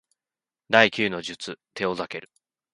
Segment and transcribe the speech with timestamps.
[0.67, 2.29] 第九の術テオザケル